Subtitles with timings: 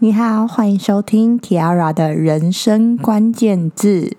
[0.00, 4.16] 你好，欢迎收听 Tiara 的人生关键字。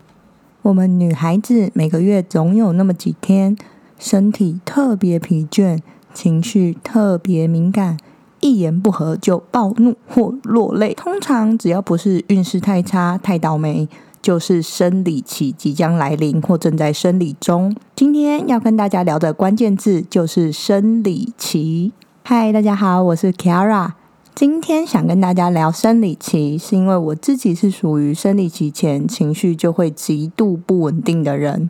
[0.62, 3.58] 我们女孩子每个月总有那么几天，
[3.98, 5.80] 身体特别疲倦，
[6.14, 7.98] 情绪特别敏感，
[8.42, 10.94] 一言不合就暴怒或落泪。
[10.94, 13.88] 通常只要不是运势太差、太倒霉，
[14.22, 17.76] 就是生理期即将来临或正在生理中。
[17.96, 21.92] 今天要跟大家聊的关键字就是生理期。
[22.24, 23.92] 嗨，大家好，我是 Kara。
[24.36, 31.70] 今天想跟大家聊生理期，是因为我自己是属于生理期前情绪就会极度不稳定的人。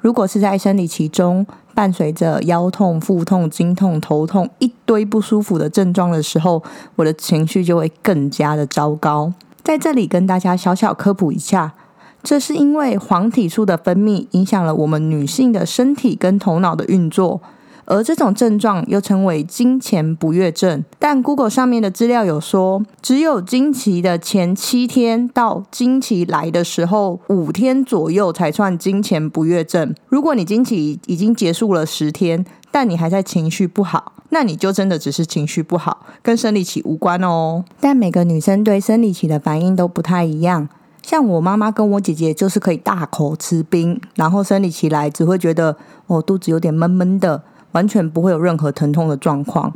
[0.00, 1.46] 如果是在生理期中，
[1.76, 6.62] 伴随着腰痛、腹痛、经痛、头痛一堆不舒服的症状的时候，
[6.96, 9.30] 我的情绪就会更加的糟糕。
[9.62, 11.74] 在这里跟大家小小科普一下，
[12.22, 17.42] 这是因为黄体素的分泌影响了我们女性的身体跟头脑的运作。
[17.86, 29.94] 而这种症状又称为经前不悦症，但 Google 上面的资料有说，只有经期的前七天到经期来的时候五天左右才算经前不悦症。
[30.08, 37.64] 如果你经期已经结束了十天，但你还在情绪不好，那你就真的只是情绪不好，跟生理期无关哦。
[37.80, 40.68] 但每个女生对生理期的反应都不太一样，
[41.02, 45.76] 像我妈妈跟我姐姐就是可以大口吃冰，然后生理期来只会觉得
[46.08, 47.44] 哦肚子有点闷闷的。
[47.76, 49.70] 完全不会有任何疼痛的状况，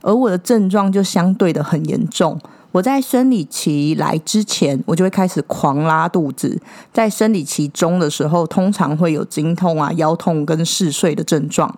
[0.00, 2.40] 而我的症状就相对的很严重。
[2.70, 6.56] 我在生理期来之前，我就会开始狂拉肚子；
[6.94, 11.70] 在生理期中的时候，通常会有经痛啊、腰痛跟嗜睡的症状，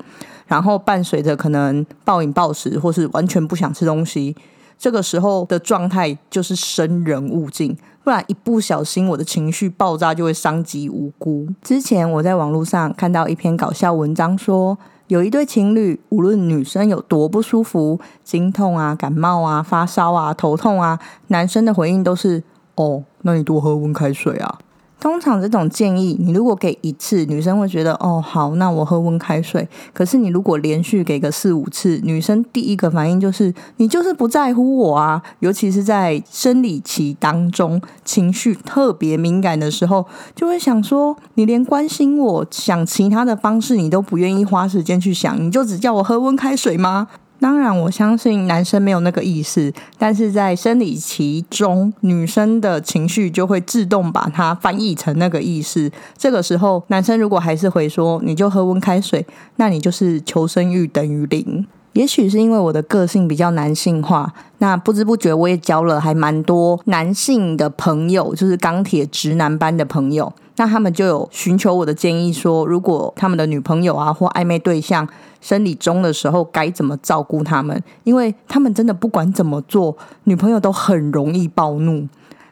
[0.47, 4.36] 然后伴随着可能暴饮暴食或是完全不想吃东西。
[4.78, 11.48] 这个时候的状态就是生人勿近，不然一不小心我的情绪爆炸就会伤及无辜。
[11.61, 14.79] 之前我在网络上看到一篇搞笑文章说。
[15.09, 20.98] 有一对情侣，无论女生有多不舒服，经痛啊、感冒啊、发烧啊、头痛啊，
[21.29, 22.42] 男生的回应都是
[22.77, 24.59] ：“哦，那你多喝温开水啊。”
[25.05, 29.69] 通常这种建议，你如果给一次，女生会觉得哦好，那我喝温开水。
[29.92, 35.23] 可是你如果连续给个四五次，女生第一个反应就是你就是不在乎我啊。
[35.41, 47.09] 尤其是在生理期当中，情绪特别敏感的时候，就会想说你连关心我想其他的方式你都不愿意花时间去想，你就只叫我喝温开水吗？
[47.44, 55.92] 当然，我相信男生没有那个意识，但是在生理期中，女生的情绪就会自动把它翻译成那个意识。
[56.16, 61.66] 这个时候，男生如果还是回说“你就喝温开水”，那你就是求生欲等于零。
[61.94, 70.32] 也许是因为我的个性比较男性化，那不知不觉我也交了还蛮多男性的朋友，就是钢铁直男般的朋友。
[70.56, 75.08] 那他们就有寻求我的建议，说如果他们的女朋友啊或暧昧对象
[75.40, 82.06] 生理中的时候该怎么照顾他们，因为他们真的不管怎么做，女朋友都很容易暴怒。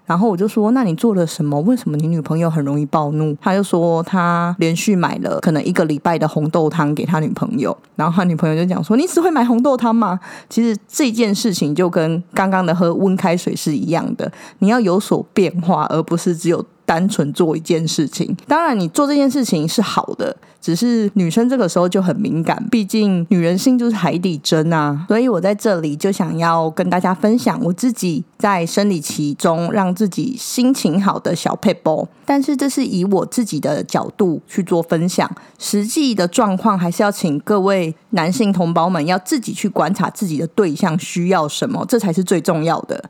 [0.04, 1.60] 然后我就说：“那你做了什么？
[1.60, 10.18] 为什么你女朋友很容易暴怒？”他就说他连续买了可能一个礼拜的红豆汤给他女朋友，然后他女朋友就讲说：“你只会买红豆汤吗？”
[10.50, 16.64] 其实这件事情就跟刚刚的喝温开水是一样的，你要有所变化，而不是只有。
[16.84, 25.04] 单纯做一件事情，当然你做这件事情是好的，只是女生这个时候就很敏感，毕竟女人心就是海底针啊。
[25.08, 43.02] 所以我在这里就想要跟大家分享我自己在生理期中让自己心情好的小配包，但是这是以我自己的角度去做分享，实际的状况还是要请各位男性同胞们要自己去观察自己的对象需要什么，这才是最重要的。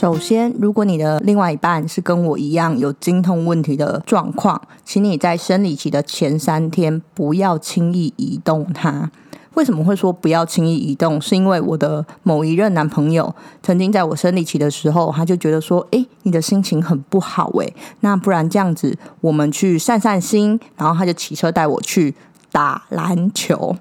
[0.00, 9.10] 首先，如果你的另外一半是跟我一样有经痛问题的状况，请你在生理期的前三天不要轻易移动它。
[9.52, 11.20] 为什么会说不要轻易移动？
[11.20, 17.70] 是因为我的某一任男朋友曾经在我生理期的时候，他就觉得说：“诶，你的心情很不好，诶，
[18.00, 22.14] 那不然这样子，我们去散散心。”然后他就骑车带我去
[22.50, 23.76] 打篮球。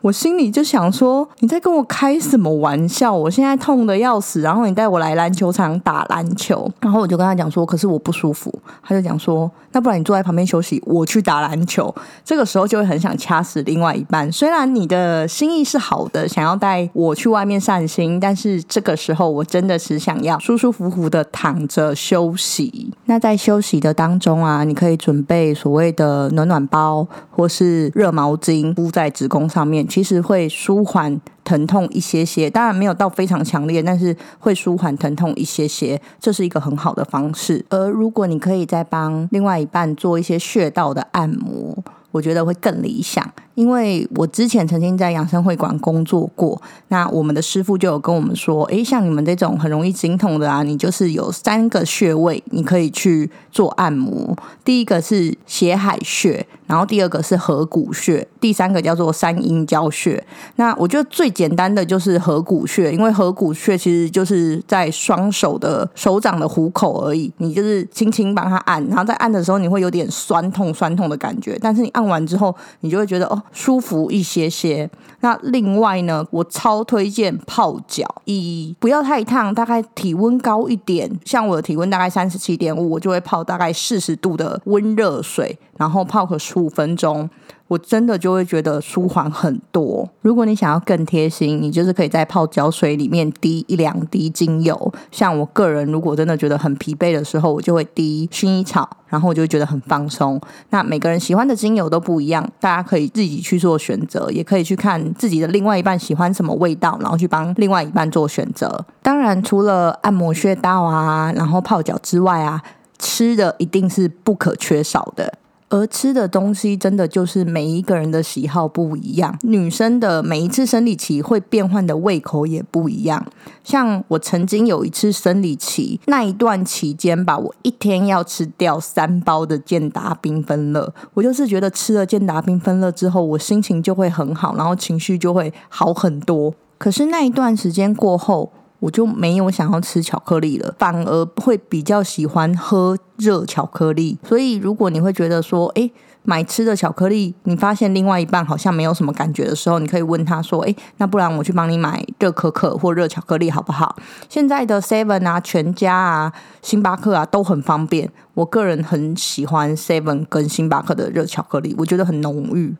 [0.00, 3.12] 我心里就想说，你在跟我开什么玩笑？
[3.12, 8.50] 我现在痛的要死，然后你带我来篮球场打篮球，然后我就跟他讲说，可是我不舒服。
[8.82, 11.94] 他就讲说，那不然你坐在旁边休息，我去打篮球。
[12.24, 14.32] 这个时候就会很想掐死另外一半。
[14.32, 22.90] 虽然你的心意是好的，想要带我去外面散心，但是这个时候我真的是想要舒舒服服的躺着休息。
[23.04, 29.86] 那在休息的当中啊，你可以准备所谓的暖暖包或是热毛巾敷在子宫上面。
[29.90, 37.62] 其实会舒缓疼痛一些些，当然没有到非常强烈，但是会舒缓疼痛一些些，这是一个很好的方式。
[37.68, 41.76] 而如果你可以再帮另外一半做一些穴道的按摩，
[42.12, 43.28] 我觉得会更理想。
[43.60, 46.58] 因为我之前曾经在养生会馆工作过，
[46.88, 54.34] 那我们的师傅就有跟我们说，诶，像你们这种很容易经痛的啊，你就是有三个穴位，你可以去做按摩。
[54.64, 60.24] 第一个是血海穴，然后第二个是合谷穴，第三个叫做三阴交穴。
[60.56, 73.42] 那我觉得最简单的就是合谷穴，因为合谷穴其实就是在双手的手掌的虎口而已，你就是轻轻帮他按，然后在按的时候你会有点酸痛酸痛的感觉，但是你按完之后，你就会觉得哦。
[73.52, 74.88] 舒服一些些。
[75.20, 87.28] 那另外呢，我超推荐泡脚，以不要太烫，大概体温高一点，像我的体温大概三十七点五，我就会泡大概四十度的温热水，然后泡个十五分钟。
[87.70, 90.08] 我真的就会觉得舒缓很多。
[90.22, 94.92] 如果你想要更贴心，你就是可以在泡脚水里面滴一两滴精油。
[95.12, 100.40] 像我个人，如果真的觉得很疲惫的时候，我就会滴薰衣草，然后我就会觉得很放松。
[100.70, 108.84] 那每个人喜欢的精油都不一样，大家可以自己去做选择，也可以去看自己的另外一半喜欢什么味道，然后去帮另外一半做选择。
[109.00, 112.60] 当然，除了按摩穴道啊，然后泡脚之外啊，
[112.98, 115.34] 吃的一定是不可缺少的。
[115.70, 123.24] 而吃的东西真的就是每一个人的喜好不一样，女生的每一次生理期会变换的胃口也不一样。
[123.62, 136.52] 像我曾经有一次生理期那一段期间吧，我一天要吃掉三包的健达缤纷乐，我就是觉得吃了健达缤纷乐之后，我心情就会很好，然后情绪就会好很多。
[136.78, 138.50] 可是那一段时间过后，
[138.80, 144.18] 我就没有想要吃巧克力了，反而会比较喜欢喝热巧克力。
[144.24, 145.90] 所以，如果你会觉得说，哎。
[146.22, 153.96] 买吃的巧克力，你发现另外一半好像没有什么感觉的时候，你可以问他说：“哎，那不然我去帮你买热可可或热巧克力好不好？”
[154.28, 156.32] 现在的 Seven 啊、全家啊、
[156.62, 158.10] 星巴克啊都很方便。
[158.34, 162.74] 我个人很喜欢 Seven 跟星巴克的热巧克力，我觉得很浓郁。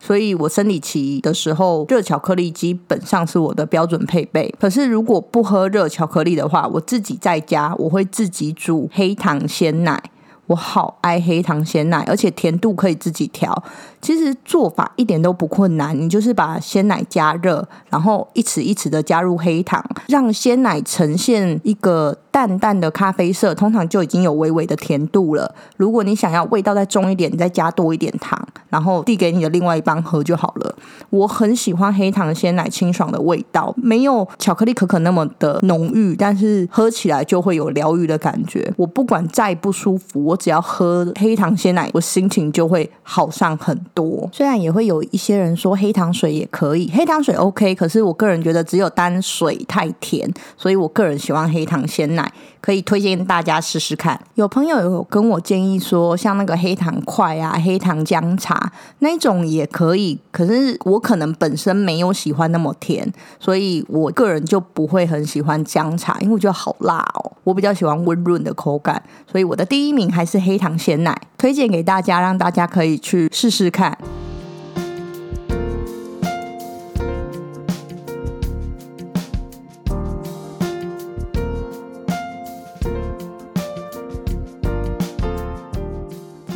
[0.00, 4.52] 所以我生理期的时候，热巧克力基本上是我的标准配备。
[4.58, 10.02] 可是如果不喝热巧克力的话，我自己在家我会自己煮黑糖鲜奶。
[10.46, 13.62] 我好爱黑糖鲜奶，而且甜度可以自己调。
[14.00, 25.52] 其实做法一点都不困难，你就是把鲜奶加热，然后一匙一匙的加入黑糖，让鲜奶呈现一个淡淡的咖啡色，通常就已经有微微的甜度了。
[25.76, 30.76] 如果你想要味道再重一点，你再加多一点糖，然后递给你的另外一半喝就好了。
[31.10, 38.72] 我很喜欢黑糖鲜奶清爽的味道，没有巧克力可可那么的浓郁，但是喝起来就会有疗愈的感觉。
[38.76, 44.28] 我不管再不舒服，我只要喝黑糖鲜奶，我心情就会好上很多。
[44.32, 52.30] 虽然也会有一些人说黑糖水也可以，黑糖水 OK，可是我个人觉得只有单水太甜，所以我个人喜欢黑糖鲜奶，
[52.60, 54.20] 可以推荐大家试试看。
[54.34, 63.10] 有朋友有跟我建议说，像那个黑糖块啊、黑糖姜茶那种也可以，可是我可能本身没有喜欢那么甜，
[63.40, 67.32] 所以我个人就不会很喜欢姜茶，因为我觉得好辣哦。
[67.44, 69.00] 我比较喜欢温润的口感，
[69.30, 73.96] 所以我的第一名还是黑糖鲜奶，推荐给大家，让大家可以去试试看。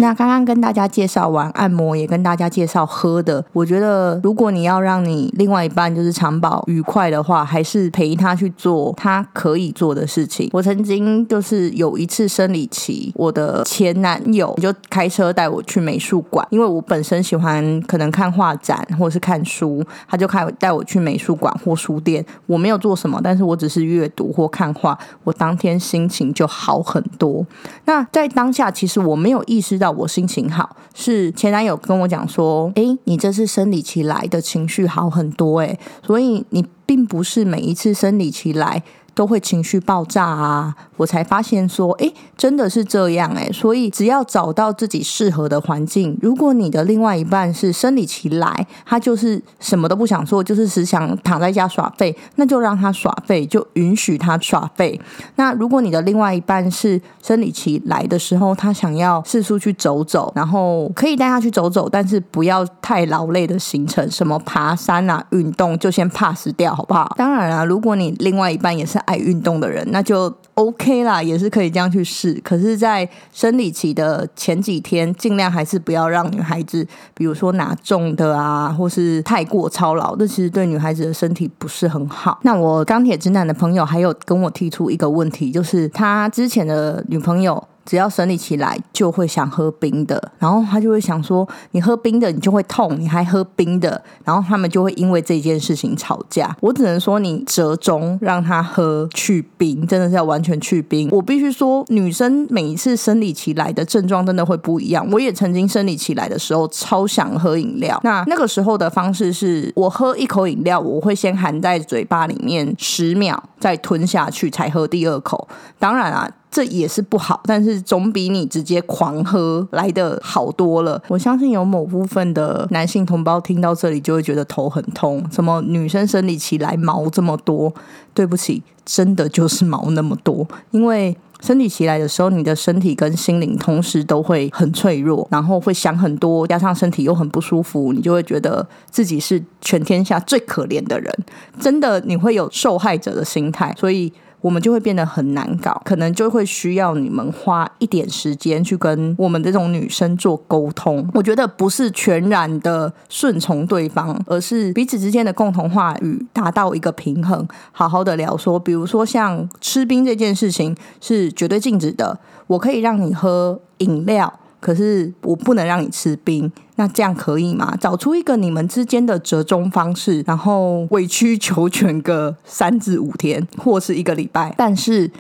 [0.00, 3.45] 那刚刚跟大家介绍完按摩，也跟大家介绍喝的。
[3.52, 10.49] 我觉得，如果你要让你另外一半就是长保愉快的话，还是陪他去做他可以做的事情。
[10.54, 22.25] 我曾经就是有一次生理期，我的前男友就开车带我去美术馆，因为我本身喜欢可能看画展或者是看书，他就开带我去美术馆或书店。
[22.47, 27.45] 我没有做什么，但是我只是阅读或看画，我当天心情就好很多。
[27.85, 29.89] 那在当下，其实我没有意识到。
[29.90, 38.82] 我心情好，是前男友跟我讲说：“哎，你这次生理期来的情绪好很多，哎，所以你并不是每一次生理期来
[39.14, 40.75] 都会情绪爆炸啊。
[40.97, 43.50] 我才发现说，诶，真的是这样诶。
[43.52, 55.00] 所以只要找到自己适合的环境，如果你的另外一半是生理期来，他就是什么都不想做，就是只想躺在家耍废，那就让他耍废，就允许他耍废。
[55.37, 67.14] 那如果你的另外一半是生理期来的时候，他想要四处去走走，然后可以带他去走走，但是不要太劳累的行程，什么爬山啊、运动就先 pass 掉，好不好？
[67.17, 70.33] 当然啊，如果你另外一半也是爱运动的人，那就。
[70.54, 72.38] OK 啦，也是可以这样去试。
[72.45, 82.40] 可是，在生理期的前几天，尽量还是不要让女孩子，比如说拿重的啊，或是太过操劳，这其实对女孩子的身体不是很好。
[82.42, 87.66] 那我钢铁直男的朋友还有跟我提出一个问题，就是他之前的女朋友。
[87.90, 96.56] 只要生理期来，就会想喝冰的，然后他就会想说：“你喝冰的，你就会痛，你还喝冰的。”然后他们就会因为这件事情吵架。
[96.61, 101.09] 我只能说，你折中让他喝去冰，真的是要完全去冰。
[101.11, 105.04] 我必须说，女生每一次生理期来的症状真的会不一样。
[105.11, 115.49] 我也曾经生理期来的时候超想喝饮料，那那个时候的方式是我喝一口饮料，我会先含在嘴巴里面十秒，再吞下去，才喝第二口。
[115.80, 116.30] 当然啊。
[116.50, 121.00] 这也是不好，但是总比你直接狂喝来的好多了。
[121.07, 127.73] 我相信有某部分的男性同胞听到这里就会觉得头很痛，什么女生生理期来毛这么多？
[128.12, 130.45] 对不起，真的就是毛那么多。
[130.73, 141.14] 因为生理期来的时候，你的身体跟心灵同时都会很脆弱，然后会想很多，加上身体又很不舒服，你就会觉得自己是全天下最可怜的人。
[141.61, 144.12] 真的，你会有受害者的心态，所以。
[144.40, 151.09] 我们就会变得很难搞，可能就会需要你们花一点时间去跟我们这种女生做沟通。
[151.14, 164.32] 我觉得不是全然的顺从对方，而是彼此之间的共同话语达到一个平衡，好好的聊说，比如说像吃冰这件事情是绝对禁止的，我可以让你喝饮料。
[164.61, 167.75] 可是我不能让你吃冰，那这样可以吗？
[167.81, 175.11] 找出一个你们之间的折中方式，然后委曲求全个三至五天，或是一个礼拜，但是。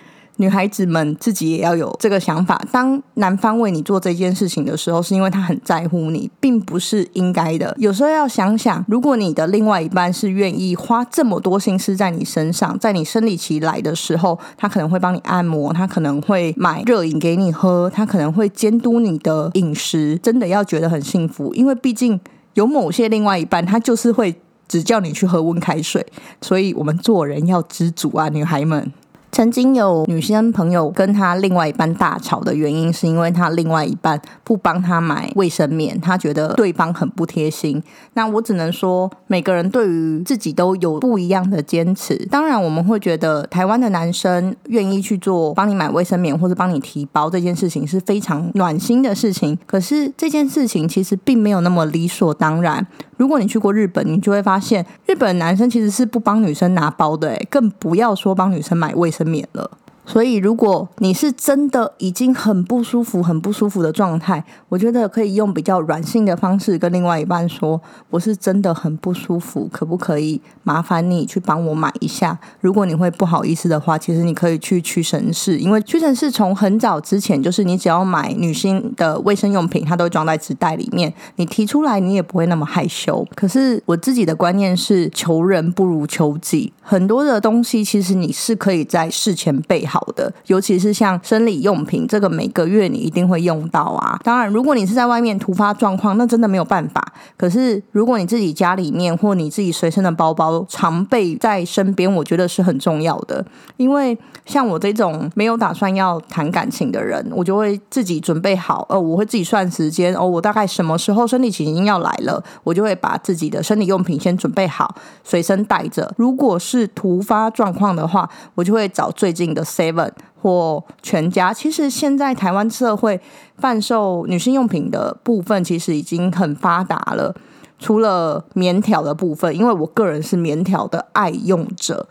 [0.40, 2.58] 女孩子们自己也要有这个想法。
[2.72, 7.76] 当男方为你做这件事情的时候，是因为他很在乎你，并不是应该的。
[7.78, 21.54] 有时候要想想，如果你的另外一半是愿意花这么多心思在你身上，在你生理期来的时候，他可能会帮你按摩，他可能会买热饮给你喝，他可能会监督你的饮食，真的要觉得很幸福。
[21.54, 22.18] 因为毕竟
[22.54, 24.34] 有某些另外一半，他就是会
[24.66, 26.06] 只叫你去喝温开水，
[26.40, 28.90] 所以我们做人要知足啊，女孩们。
[29.32, 37.82] 曾经有女生朋友跟他另外一半大吵的原因，是因为他另外一半不帮他买卫生棉，他觉得对方很不贴心。
[38.14, 42.16] 那我只能说，每个人对于自己都有不一样的坚持。
[42.30, 49.56] 当然，我们会觉得台湾的男生愿意去做帮你买卫生棉或者帮你提包这件事情是非常暖心的事情。
[49.66, 52.86] 可是这件事情其实并没有那么理所当然。
[53.20, 59.70] 如果你去过日本，你就会发现，日本男生其实是不帮女生拿包的，诶，更不要说帮女生买卫生棉了。
[60.10, 83.24] 所以，如果你是真的已经很不舒服、很不舒服的状态，我觉得可以用比较软性的方式跟另外一半说：“我是真的很不舒服，可不可以麻烦你去帮我买一下？”如果你会不好意思的话，其实你可以去屈臣氏，因为屈臣氏从很早之前就是你只要买女性的卫生用品，它都装在纸袋里面，你提出来你也不会那么害羞。
[83.36, 89.99] 可是我自己的观念是：求人不如求己，很多的东西其实你是可以在事前备好。
[90.00, 94.18] 好的，尤其是像生理用品，这个每个月你一定会用到啊。
[94.24, 97.12] 当然，如果你是在外面突发状况，那真的没有办法。
[97.36, 103.44] 可是，如果你自己家里面或你自己随身的包包常备在身边，我觉得是很重要的。
[103.76, 104.16] 因为
[104.46, 108.86] 像我这种没有打算要谈感情的人，我就会自己准备好。
[108.88, 116.10] 呃，我会自己算时间哦，我大概什么时候生理期已经要来了，我就会把自己的生理用品先准备好，随身带着。
[116.16, 120.12] 如果是突发状况的话，我就会找最近的 C。
[120.42, 123.20] 或全家，其实现在台湾社会
[123.58, 127.34] 贩售女性用品的部分，其实已经很发达了。
[127.78, 132.06] 除了棉条的部分，因为我个人是棉条的爱用者。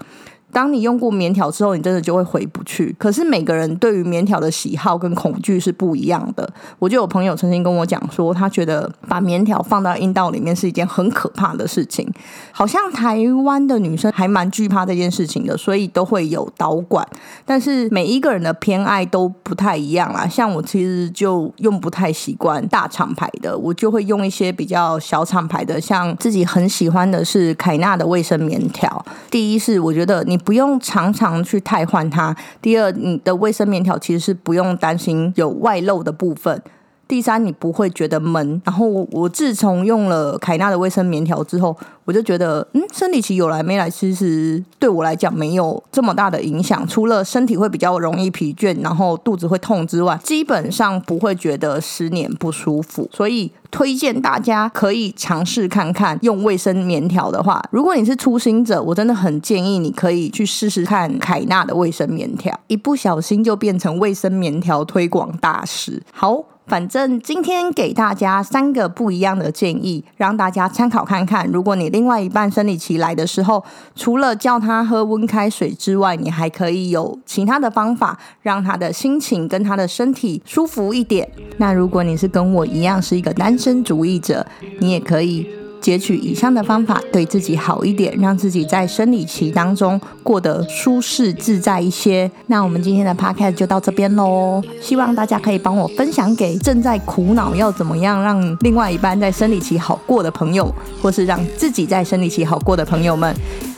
[0.52, 2.96] 当你用过棉条之后，你真的就会回不去。
[2.98, 6.52] 可是每个人对于棉条的喜好跟恐惧是不一样的。
[6.80, 12.12] 我就有朋友曾经跟我讲说，他觉得把棉条放到阴道里面是一件很可怕的事情。
[12.52, 17.08] 好像台湾的女生还蛮惧怕这件事情的，所以都会有导管。
[17.46, 20.28] 但是每一个人的偏爱都不太一样啦。
[20.28, 29.06] 像我其实就用不太习惯大厂牌的，我就会用一些比较小厂牌的，像自己很喜欢的是凯纳的卫生棉条。
[29.30, 30.39] 第一是我觉得你。
[30.40, 32.36] 不用常常去汰换它。
[32.62, 36.62] 第二，你的卫生棉条其实是不用担心有外漏的部分。
[37.10, 38.62] 第三，你不会觉得闷。
[38.64, 41.76] 然后我自从用了凯纳的卫生棉条之后，
[42.06, 46.88] 我就觉得，嗯，生理期有来没来，其实对我来讲没有这么大的影响。
[46.88, 53.10] 除了身体会比较容易疲倦，然后肚子会痛之外，基本上不会觉得失眠不舒服。
[53.12, 66.04] 所以推荐大家可以尝试看看用卫生棉条的话，如果你是初心者，我真的很建议你可以去试试看凯纳的卫生棉条，一不小心就变成卫生棉条推广大使。
[66.14, 66.46] 好。
[66.70, 71.50] 反正今天给大家三个不一样的建议，让大家参考看看。
[71.52, 73.64] 如果你另外一半生理期来的时候，
[73.96, 81.28] 除了叫他喝温开水之外，你还可以有其他的方法，让他的心情跟他的身体舒服一点。
[81.58, 84.46] 那如果你是跟我一样是一个单身主义者，
[84.80, 85.50] 你也可以。
[85.82, 92.30] 截取以上的方法，对自己好一点，让自己在生理期当中过得舒适自在一些。
[92.48, 103.34] 那我们今天的 podcast 就到这边喽，希望大家可以帮我分享给正在苦恼要怎么样让另外一半在生理期好过的朋友，或是让自己在生理期好过的朋友们。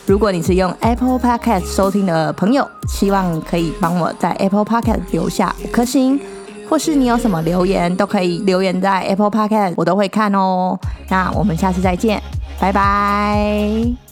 [0.05, 6.19] 如果你是用 Apple Podcast 收听的朋友，希望可以帮我在 Apple Podcast 留下五颗星。
[6.71, 10.79] 或是你有什么留言，都可以留言在 Apple Podcast，我都会看哦。
[11.09, 12.23] 那我们下次再见，
[12.61, 14.10] 拜拜。